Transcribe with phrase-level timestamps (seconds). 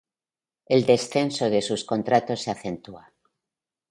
[0.65, 3.13] El descenso de sus contratos se acentúa.